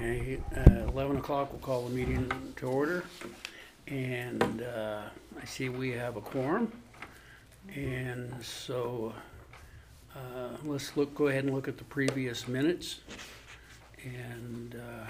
[0.00, 3.02] Okay, uh, eleven o'clock, we'll call the meeting to order.
[3.88, 5.02] And, uh,
[5.40, 6.70] I see we have a quorum.
[7.74, 9.12] And so,
[10.14, 13.00] uh, let's look, go ahead and look at the previous minutes.
[14.04, 15.06] And, uh,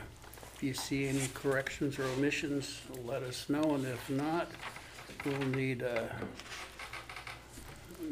[0.55, 4.48] if you see any corrections or omissions, let us know, and if not,
[5.27, 6.05] we'll need, uh,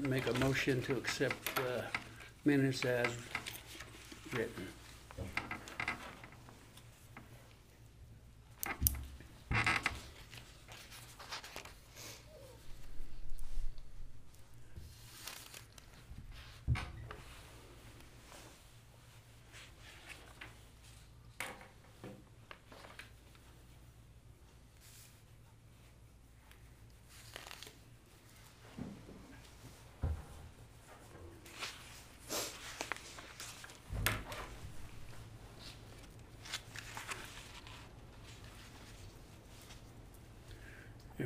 [0.03, 1.81] make a motion to accept, uh,
[2.45, 3.07] minutes as
[4.35, 4.69] written.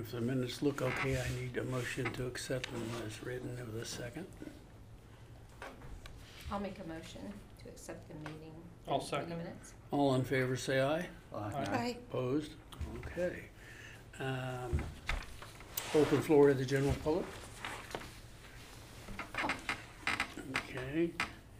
[0.00, 3.74] If the minutes look okay, I need a motion to accept them as written of
[3.74, 4.24] the second.
[6.50, 7.20] I'll make a motion
[7.62, 8.54] to accept the meeting.
[8.88, 9.36] I'll the second.
[9.36, 9.74] minutes.
[9.90, 11.06] All in favor, say aye.
[11.34, 11.96] Aye.
[12.08, 12.52] Opposed?
[13.06, 13.40] Okay.
[14.18, 14.82] Um,
[15.94, 17.26] Open floor to the general public.
[20.56, 21.10] Okay,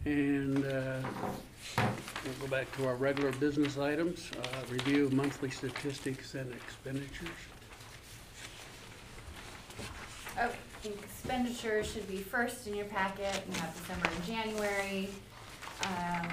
[0.05, 0.97] and uh,
[1.77, 4.31] we'll go back to our regular business items.
[4.35, 7.29] Uh, Review of monthly statistics and expenditures.
[10.39, 10.49] Oh,
[11.21, 15.07] expenditures should be first in your packet, you have December and January.
[15.83, 16.27] Um,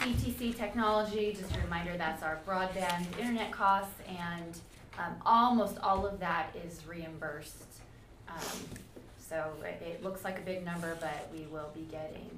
[0.00, 4.58] CTC Technology, just a reminder, that's our broadband internet costs, and,
[4.98, 7.62] um, almost all of that is reimbursed.
[8.26, 8.58] Um,
[9.18, 12.30] so it, it looks like a big number, but we will be getting,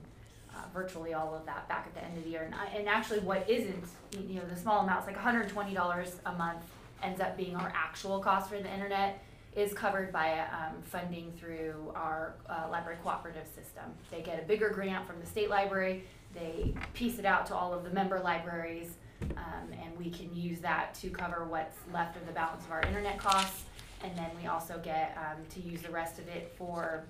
[0.53, 2.42] uh, virtually all of that back at the end of the year.
[2.42, 3.85] And I, and actually what isn't,
[4.29, 6.59] you know, the small amounts, like hundred and twenty dollars a month
[7.05, 9.23] ends up being our actual cost for the internet
[9.58, 13.85] is covered by um, funding through our uh, library cooperative system.
[14.11, 17.74] They get a bigger grant from the state library, they piece it out to all
[17.74, 18.92] of the member libraries,
[19.36, 22.83] um, and we can use that to cover what's left of the balance of our
[22.83, 23.64] internet costs.
[24.05, 27.05] And then we also get um, to use the rest of it for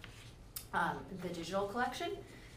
[0.73, 2.13] um, the digital collection.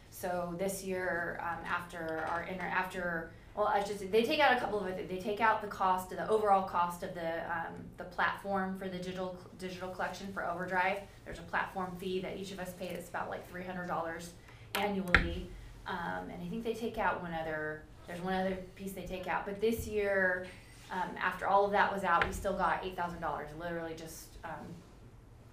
[0.10, 4.56] So this year, um, after our inter, after, well, I should say, they take out
[4.56, 5.10] a couple of it.
[5.10, 8.88] They take out the cost, of the overall cost of the, um, the platform for
[8.88, 11.00] the digital, digital collection for Overdrive.
[11.26, 14.32] There's a platform fee that each of us pay, it's about like three hundred dollars
[14.76, 15.50] annually.
[15.86, 19.28] Um, and I think they take out one other, there's one other piece they take
[19.28, 20.48] out, but this year,
[20.92, 24.28] um, after all of that was out, we still got eight thousand dollars, literally just,
[24.46, 24.68] um,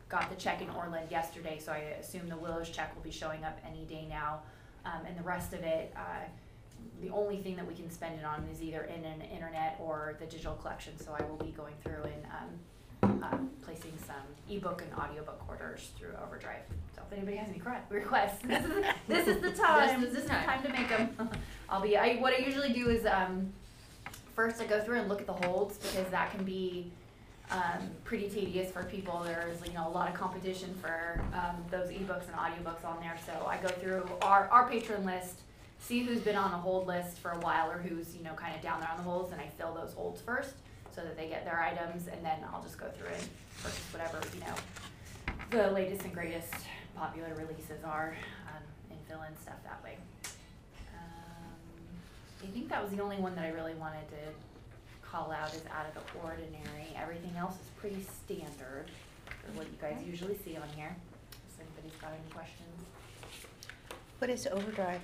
[0.08, 3.44] got the check in Orland yesterday, so I assume the Willows check will be showing
[3.44, 4.40] up any day now.
[4.84, 6.24] Um, and the rest of it, uh,
[7.00, 10.16] the only thing that we can spend it on is either in an internet or
[10.18, 14.16] the digital collection, so I will be going through and, um, uh, placing some
[14.50, 16.62] ebook and audiobook orders through Overdrive.
[16.96, 20.30] So if anybody has any requests, this is, this is the time, This is the
[20.30, 21.30] time to make them.
[21.68, 23.52] I'll be, I, what I usually do is, um,
[24.34, 26.90] first I go through and look at the holds, because that can be,
[27.50, 29.22] um, pretty tedious for people.
[29.24, 33.16] There's, you know, a lot of competition for, um, those ebooks and audiobooks on there.
[33.24, 35.40] So I go through our, our patron list,
[35.80, 38.54] see who's been on a hold list for a while or who's, you know, kind
[38.54, 40.54] of down there on the holds, and I fill those holds first
[40.94, 43.28] so that they get their items, and then I'll just go through and
[43.62, 44.54] purchase whatever, you know,
[45.50, 46.52] the latest and greatest
[46.96, 48.16] popular releases are,
[48.48, 49.96] um, and fill in stuff that way.
[50.92, 51.54] Um,
[52.42, 55.62] I think that was the only one that I really wanted to call out is
[55.72, 56.88] out of the ordinary.
[56.96, 58.90] Everything else is pretty standard
[59.26, 60.94] for what you guys usually see on here.
[61.32, 62.84] If anybody's got any questions.
[64.18, 65.00] What is Overdrive?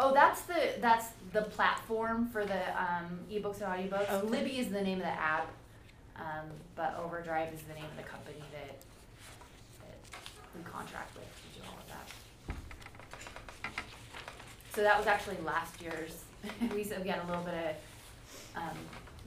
[0.00, 4.10] Oh, that's the, that's the platform for the, um, ebooks and audiobooks.
[4.10, 4.26] Okay.
[4.26, 5.48] Libby is the name of the app,
[6.16, 8.76] um, but Overdrive is the name of the company that,
[9.80, 9.98] that
[10.56, 12.08] we contract with to do all of that.
[14.74, 16.24] So that was actually last year's,
[16.74, 18.76] we said we had a little bit of, um,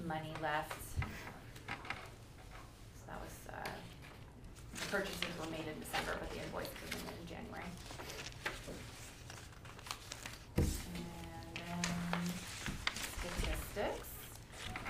[0.06, 0.74] money left.
[1.70, 1.76] So
[3.08, 7.17] that was, uh, purchases were made in December, but the invoice came in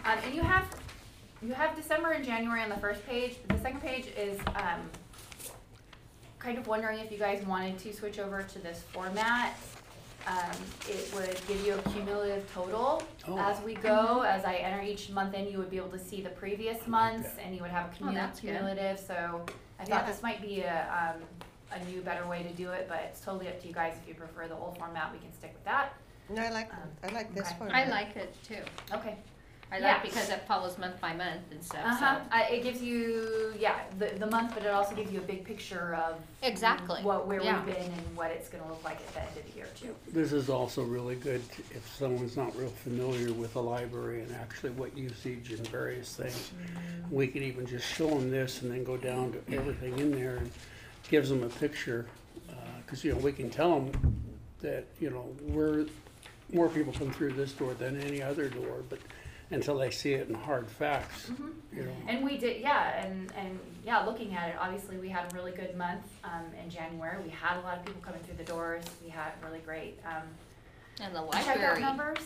[0.08, 0.64] Um, and you have,
[1.42, 3.36] you have December and January on the first page.
[3.50, 4.90] The second page is, um,
[6.40, 9.58] kind of wondering if you guys wanted to switch over to this format.
[10.26, 10.56] Um,
[10.90, 13.38] it would give you a cumulative total Oh.
[13.38, 14.22] as we go.
[14.22, 17.30] As I enter each month in, you would be able to see the previous months
[17.34, 17.44] that.
[17.46, 18.52] and you would have a Oh, cumu- that's good.
[18.52, 19.46] cumulative, so
[19.80, 19.90] I Yeah.
[19.98, 21.22] thought this might be a, um,
[21.72, 23.96] a new, better way to do it, but it's totally up to you guys.
[24.02, 25.94] If you prefer the old format, we can stick with that.
[26.30, 27.58] No, I like, Um, I like this okay.
[27.60, 27.72] one.
[27.74, 28.64] I like it too.
[28.94, 29.18] Okay.
[29.72, 29.94] I Yeah.
[29.94, 32.22] like because it follows month by month and stuff, Uh-huh, so.
[32.32, 35.44] I, it gives you, yeah, the, the month, but it also gives you a big
[35.44, 36.20] picture of.
[36.42, 37.02] Exactly.
[37.02, 37.64] What, where Yeah.
[37.66, 39.94] we've been and what it's gonna look like at the end of the year too.
[40.14, 41.42] This is also really good
[41.72, 46.52] if someone's not real familiar with the library and actually what usage and various things.
[47.12, 50.38] We can even just show them this and then go down to everything in there
[50.38, 50.52] and
[51.10, 52.06] gives them a picture.
[52.50, 54.16] Uh 'cause cause you know, we can tell them
[54.62, 55.86] that, you know, we're,
[56.54, 59.00] more people come through this door than any other door, but
[59.50, 61.54] until they see it in hard facts, Mhm.
[61.74, 61.92] you know.
[62.08, 65.52] And we did, yeah, and, and, yeah, looking at it, obviously, we had a really
[65.54, 67.22] good month, um, in January.
[67.24, 68.84] We had a lot of people coming through the doors.
[69.04, 70.24] We had really great, um,
[71.00, 72.18] And the checkout library, numbers.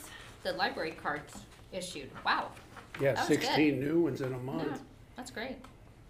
[0.44, 1.34] the library cards
[1.72, 2.52] issued, wow,
[3.00, 3.44] Yeah, That was good.
[3.46, 4.82] sixteen new ones in a yeah, month.
[5.16, 5.58] that's great,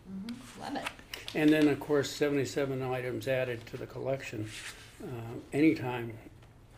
[0.09, 0.35] Mhm.
[0.59, 0.87] love it.
[1.35, 4.49] And then, of course, seventy-seven items added to the collection,
[5.03, 5.07] uh,
[5.53, 6.17] anytime,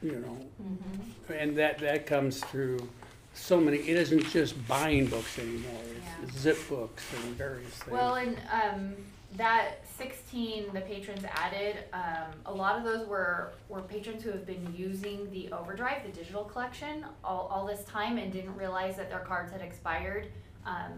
[0.02, 0.38] you know.
[0.62, 1.34] Mm-hmm.
[1.34, 2.90] And that, that comes through
[3.34, 5.82] so many, it isn't just buying books anymore,
[6.24, 7.92] it's zip books and various things.
[7.92, 8.96] Well, and um,
[9.36, 14.46] that sixteen the patrons added, um, a lot of those were were patrons who have
[14.46, 19.10] been using the Overdrive, the digital collection, all, all this time and didn't realize that
[19.10, 20.28] their cards had expired.
[20.66, 20.92] Um,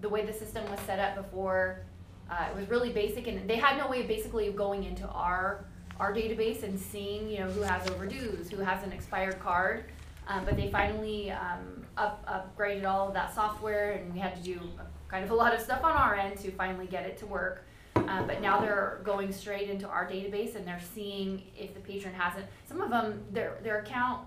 [0.00, 1.82] the way the system was set up before,
[2.30, 5.64] uh, it was really basic, and they had no way of basically going into our
[5.98, 9.84] our database and seeing, you know, who has overdues, who has an expired card.
[10.30, 12.24] Um, but they finally um, up,
[12.56, 14.60] upgraded all of that software, and we had to do
[15.08, 17.64] kind of a lot of stuff on our end to finally get it to work.
[17.96, 22.14] Uh, but now they're going straight into our database, and they're seeing if the patron
[22.14, 22.46] hasn't.
[22.68, 24.24] Some of them, their their account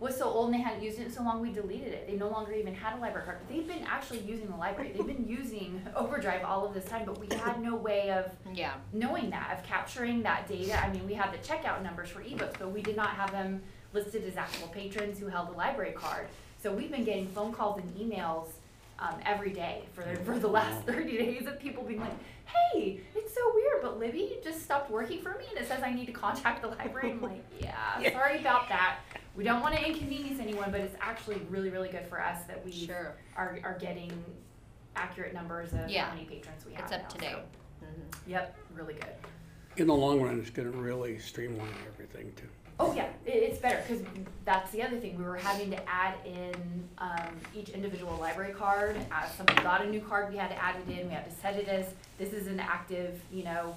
[0.00, 2.06] was so old and they hadn't used it in so long, we deleted it.
[2.08, 3.38] They no longer even had a library card.
[3.40, 4.92] But they've been actually using the library.
[4.94, 8.72] They've been using Overdrive all of this time, but we had no way of Yeah,
[8.92, 12.58] knowing that, of capturing that data, I mean, we had the checkout numbers for ebooks,
[12.58, 13.62] but we did not have them
[13.94, 16.26] listed as actual patrons who held a library card.
[16.62, 18.48] So we've been getting phone calls and emails,
[18.98, 22.12] um, every day for the, for the last thirty days of people being like,
[22.46, 25.92] hey, it's so weird, but Libby just stopped working for me and it says I
[25.92, 27.10] need to contact the library.
[27.12, 28.98] I'm like, yeah, sorry about that.
[29.36, 32.70] We don't wanna inconvenience anyone, but it's actually really, really good for us that we
[32.70, 34.12] sure, are, are getting
[34.94, 36.04] accurate numbers of Yeah.
[36.06, 37.30] how many patrons we have it's now, up to date.
[37.32, 38.16] so- Mhm.
[38.28, 39.12] Yep, really good.
[39.76, 42.48] In the long run, it's gonna really streamline everything too.
[42.78, 44.04] Oh yeah, it, it's better because
[44.44, 45.16] that's the other thing.
[45.16, 48.96] We were having to add in um, each individual library card.
[49.12, 51.08] As somebody got a new card, we had to add it in.
[51.08, 51.86] We had to set it as
[52.18, 53.74] this is an active, you know,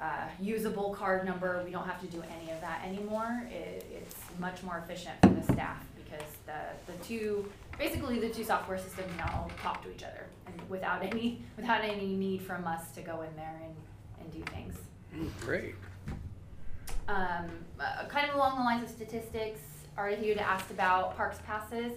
[0.00, 1.62] uh, usable card number.
[1.64, 3.46] We don't have to do any of that anymore.
[3.50, 8.44] It, it's much more efficient for the staff because the the two basically the two
[8.44, 12.90] software systems now talk to each other and without any without any need from us
[12.94, 13.74] to go in there and,
[14.20, 14.76] and do things.
[15.14, 15.74] Mm, Great.
[17.08, 19.60] Um, uh, kind of along the lines of statistics,
[19.96, 21.92] Artie had asked about parks passes.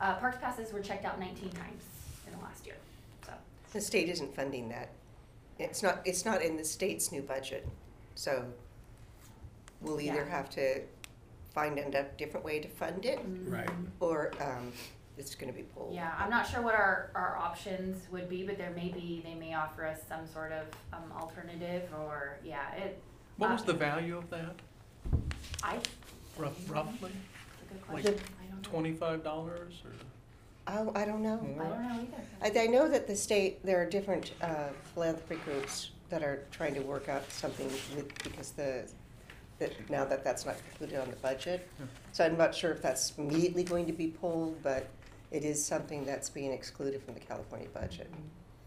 [0.00, 1.82] Uh, parks passes were checked out nineteen times
[2.26, 2.76] in the last year,
[3.26, 3.32] so.
[3.72, 4.90] The state isn't funding that.
[5.58, 7.66] It's not, it's not in the state's new budget,
[8.14, 8.44] so
[9.80, 10.28] we'll either Yeah.
[10.30, 10.80] have to
[11.54, 13.68] find a different way to fund it, Right.
[14.00, 14.72] or, um,
[15.16, 15.94] it's gonna be pulled.
[15.94, 19.34] Yeah, I'm not sure what our, our options would be, but there may be, they
[19.34, 23.00] may offer us some sort of, um, alternative or, yeah, it.
[23.36, 24.54] What was uh, the value of that,
[25.62, 25.78] I,
[26.36, 27.10] rough- roughly?
[27.12, 28.68] it's a good Like question, I don't know.
[28.70, 29.90] Twenty-five dollars or
[30.66, 31.34] Oh, I don't know.
[31.60, 32.06] I don't know
[32.42, 32.58] either.
[32.60, 36.72] I, I know that the state, there are different uh, philanthropy groups that are trying
[36.74, 38.88] to work out something with, because the,
[39.58, 41.68] that, now that that's not included on the budget.
[41.78, 41.84] Yeah.
[42.12, 44.88] So I'm not sure if that's immediately going to be pulled, but
[45.34, 48.08] it is something that's being excluded from the California budget.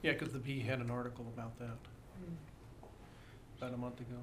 [0.03, 1.77] Yeah, because the Bee had an article about that
[2.21, 2.87] mm.
[3.57, 4.17] about a month ago.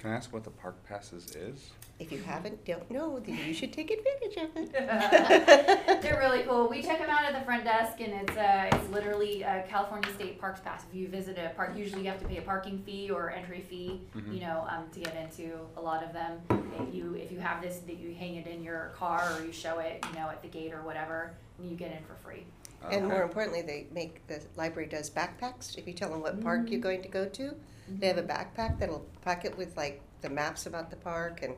[0.00, 1.68] Can I ask what the park passes is?
[1.98, 4.72] If you haven't, don't know, then you should take advantage of it.
[6.02, 6.70] They're really cool.
[6.70, 10.08] We check them out at the front desk, and it's uh, it's literally a California
[10.14, 10.84] State Parks Pass.
[10.90, 13.60] If you visit a park, usually you have to pay a parking fee or entry
[13.60, 14.32] fee, Mhm.
[14.32, 16.40] you know, um, to get into a lot of them.
[16.88, 19.52] If you if you have this, that you hang it in your car or you
[19.52, 22.46] show it, you know, at the gate or whatever, and you get in for free.
[22.90, 25.76] And more importantly, they make, the library does backpacks.
[25.76, 27.54] If you tell them what park you're going to go to,
[27.98, 31.54] they have a backpack that'll pack it with like the maps about the park and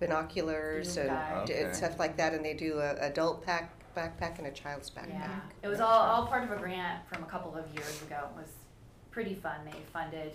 [0.00, 1.46] binoculars and guide.
[1.46, 1.72] d- Okay.
[1.72, 2.34] stuff like that.
[2.34, 5.08] And they do a adult pack, backpack and a child's backpack.
[5.10, 5.50] Yeah, backpack.
[5.62, 8.28] it was all, all part of a grant from a couple of years ago.
[8.34, 8.50] It was
[9.10, 9.56] pretty fun.
[9.64, 10.32] They funded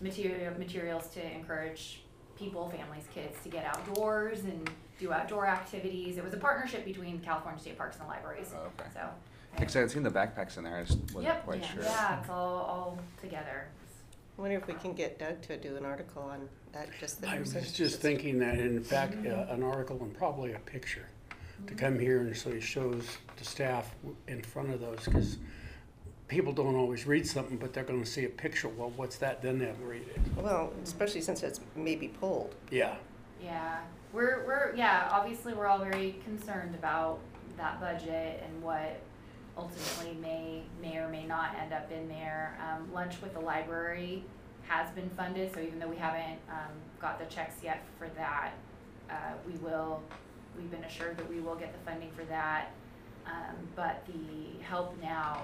[0.00, 2.02] material, materials to encourage
[2.36, 6.16] people, families, kids to get outdoors and do outdoor activities.
[6.16, 8.88] It was a partnership between California State Parks and the libraries, Oh, okay.
[8.94, 9.08] so.
[9.58, 11.82] Because I had seen the backpacks in there, I just wasn't Yep, quite yeah, sure.
[11.82, 13.66] yeah, it's all, all together.
[14.38, 17.28] I wonder if we can get Doug to do an article on that just the
[17.28, 17.74] I was percentage?
[17.74, 21.06] just thinking that, in fact, uh, an article and probably a picture
[21.66, 23.04] to come here and so he shows
[23.36, 25.36] the staff w- in front of those, because
[26.28, 29.58] people don't always read something, but they're gonna see a picture, well, what's that, then
[29.58, 30.18] they'll read it.
[30.36, 32.54] Well, especially since it's maybe pulled.
[32.70, 32.96] Yeah,
[33.40, 33.80] Yeah,
[34.12, 37.18] we're, we're, yeah, obviously, we're all very concerned about
[37.58, 38.98] that budget and what
[39.56, 42.58] ultimately may, may or may not end up in there.
[42.60, 44.24] Um, lunch with the library
[44.66, 48.52] has been funded, so even though we haven't, um, got the checks yet for that,
[49.10, 50.02] uh, we will,
[50.56, 52.70] we've been assured that we will get the funding for that.
[53.26, 55.42] Um, but the Help Now,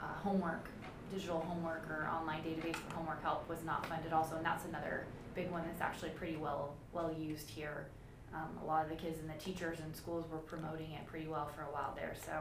[0.00, 0.68] uh, homework,
[1.12, 5.06] digital homework or online database for homework help was not funded also, and that's another
[5.34, 7.86] big one that's actually pretty well, well used here.
[8.34, 11.28] Um, a lot of the kids and the teachers and schools were promoting it pretty
[11.28, 12.32] well for a while there, so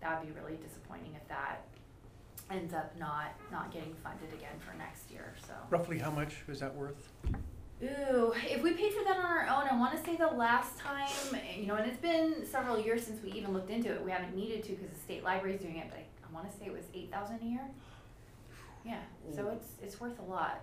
[0.00, 1.62] that would be really disappointing if that
[2.50, 5.52] ends up not, not getting funded again for next year, so.
[5.70, 7.08] Roughly how much is that worth?
[7.82, 11.08] Ooh, if we paid for that on our own, I wanna say the last time,
[11.58, 14.34] you know, and it's been several years since we even looked into it, we haven't
[14.36, 16.84] needed to, cause the state library's doing it, but I, I wanna say it was
[16.94, 17.64] eight thousand a year.
[18.84, 18.98] Yeah,
[19.34, 20.60] so it's, it's worth a lot,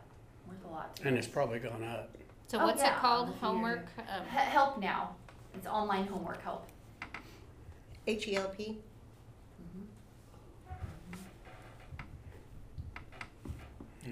[0.47, 1.25] worth a lot to and us.
[1.25, 2.15] it's probably gone up.
[2.47, 3.29] So Oh, what's yeah, it called?
[3.29, 3.33] on.
[3.35, 3.87] Homework?
[3.99, 5.15] Um, He- Help now,
[5.55, 6.67] it's online homework help.
[8.05, 8.79] H E L P?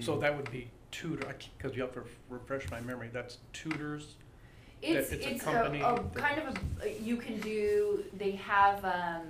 [0.00, 4.14] So that would be tutor, because you have to refresh my memory, that's tutors?
[4.82, 8.04] That It's, it's a it's a, company a that- kind of a, you can do,
[8.16, 9.22] they have, um,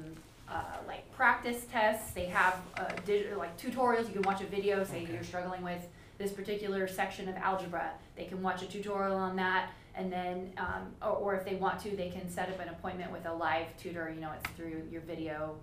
[0.48, 4.84] uh, like practice tests, they have, uh, digital, like tutorials, you can watch a video,
[4.84, 5.12] say Okay.
[5.14, 5.86] you're struggling with
[6.18, 10.92] this particular section of algebra, they can watch a tutorial on that, and then, um,
[11.02, 13.66] or, or if they want to, they can set up an appointment with a live
[13.78, 15.56] tutor, you know, it's through your video,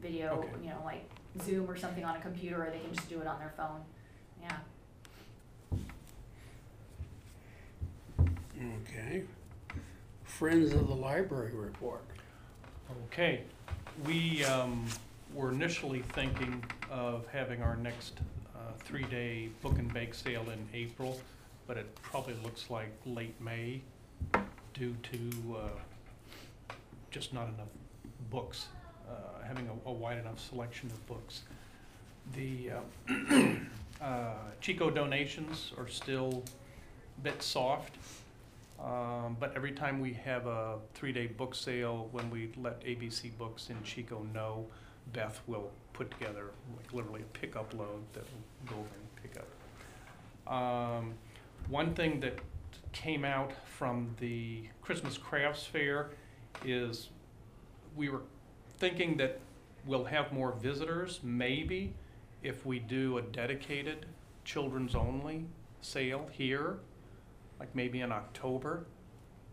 [0.00, 0.48] video, Okay.
[0.62, 1.08] you know, like
[1.44, 3.80] Zoom or something on a computer, or they can just do it on their phone,
[4.42, 4.56] yeah.
[8.82, 9.22] Okay.
[10.24, 12.02] Friends of the Library report.
[13.06, 13.42] Okay,
[14.04, 14.84] we um,
[15.34, 18.18] were initially thinking of having our next
[18.54, 21.20] uh, three-day book and bake sale in April,
[21.66, 23.80] but it probably looks like late May
[24.74, 26.74] due to uh,
[27.10, 27.68] just not enough
[28.30, 28.66] books,
[29.08, 31.42] uh, having a- a wide enough selection of books.
[32.34, 32.80] The uh,
[34.00, 36.42] uh, Chico donations are still
[37.18, 37.96] a bit soft.
[38.82, 43.68] Um, but every time we have a three-day book sale, when we let ABC Books
[43.68, 44.66] in Chico know,
[45.12, 49.36] Beth will put together like literally a pickup load that will go over and pick
[49.36, 50.52] up.
[50.52, 51.14] Um,
[51.68, 52.38] one thing that
[52.92, 56.10] came out from the Christmas Crafts Fair
[56.64, 57.10] is
[57.94, 58.22] we were
[58.78, 59.40] thinking that
[59.86, 61.92] we'll have more visitors, maybe,
[62.42, 64.06] if we do a dedicated
[64.44, 65.46] children's-only
[65.80, 66.78] sale here
[67.58, 68.86] like maybe in October,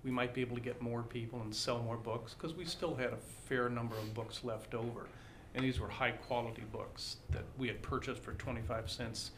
[0.03, 2.95] we might be able to get more people and sell more books, because we still
[2.95, 5.07] had a fair number of books left over.
[5.53, 9.31] And these were high-quality books that we had purchased for twenty-five cents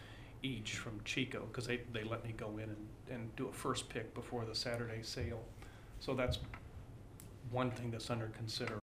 [0.43, 3.89] each from Chico, because they, they let me go in and, and do a first
[3.89, 5.41] pick before the Saturday sale.
[5.99, 6.37] So that's
[7.49, 8.77] one thing that's under consideration.